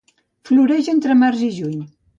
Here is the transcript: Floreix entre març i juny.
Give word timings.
Floreix 0.49 0.89
entre 0.95 1.19
març 1.23 1.47
i 1.51 1.55
juny. 1.61 1.79